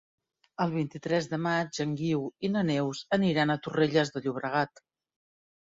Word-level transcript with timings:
El 0.63 0.71
vint-i-tres 0.77 1.27
de 1.33 1.39
maig 1.47 1.81
en 1.85 1.93
Guiu 2.01 2.25
i 2.49 2.53
na 2.57 2.65
Neus 2.71 3.03
aniran 3.19 3.57
a 3.57 3.61
Torrelles 3.69 4.15
de 4.17 4.27
Llobregat. 4.27 4.85